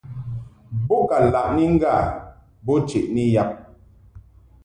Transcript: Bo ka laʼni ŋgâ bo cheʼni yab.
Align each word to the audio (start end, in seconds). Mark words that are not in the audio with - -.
Bo 0.87 0.97
ka 1.09 1.17
laʼni 1.33 1.65
ŋgâ 1.75 1.93
bo 2.65 2.73
cheʼni 2.87 3.23
yab. 3.35 3.49